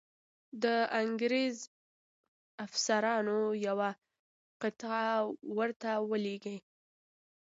د 0.63 0.65
انګرېزي 1.01 1.65
افسرانو 2.65 3.39
یوه 3.67 3.89
قطعه 4.61 5.11
ورته 5.57 5.91
ولیږي. 6.09 6.57